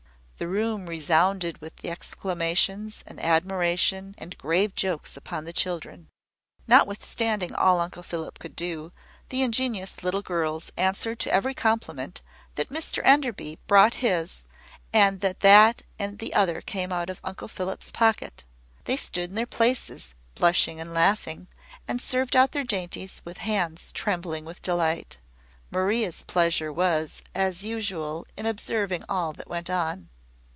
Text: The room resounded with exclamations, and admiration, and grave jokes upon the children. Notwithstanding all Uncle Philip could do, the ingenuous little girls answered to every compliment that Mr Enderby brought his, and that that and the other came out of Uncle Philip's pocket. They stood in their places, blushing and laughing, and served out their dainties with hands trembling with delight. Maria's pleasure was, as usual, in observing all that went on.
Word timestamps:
The 0.37 0.47
room 0.47 0.87
resounded 0.87 1.59
with 1.61 1.85
exclamations, 1.85 3.03
and 3.05 3.19
admiration, 3.23 4.15
and 4.17 4.35
grave 4.39 4.73
jokes 4.73 5.15
upon 5.15 5.45
the 5.45 5.53
children. 5.53 6.09
Notwithstanding 6.65 7.53
all 7.53 7.79
Uncle 7.79 8.01
Philip 8.01 8.39
could 8.39 8.55
do, 8.55 8.91
the 9.29 9.43
ingenuous 9.43 10.01
little 10.01 10.23
girls 10.23 10.71
answered 10.75 11.19
to 11.19 11.31
every 11.31 11.53
compliment 11.53 12.23
that 12.55 12.69
Mr 12.71 13.03
Enderby 13.05 13.59
brought 13.67 13.93
his, 14.01 14.47
and 14.91 15.19
that 15.21 15.41
that 15.41 15.83
and 15.99 16.17
the 16.17 16.33
other 16.33 16.59
came 16.61 16.91
out 16.91 17.11
of 17.11 17.21
Uncle 17.23 17.47
Philip's 17.47 17.91
pocket. 17.91 18.43
They 18.85 18.97
stood 18.97 19.29
in 19.29 19.35
their 19.35 19.45
places, 19.45 20.15
blushing 20.33 20.79
and 20.79 20.91
laughing, 20.91 21.49
and 21.87 22.01
served 22.01 22.35
out 22.35 22.51
their 22.51 22.63
dainties 22.63 23.21
with 23.23 23.37
hands 23.45 23.91
trembling 23.91 24.43
with 24.45 24.63
delight. 24.63 25.19
Maria's 25.69 26.23
pleasure 26.23 26.73
was, 26.73 27.21
as 27.35 27.63
usual, 27.63 28.25
in 28.35 28.47
observing 28.47 29.03
all 29.07 29.33
that 29.33 29.47
went 29.47 29.69
on. 29.69 30.09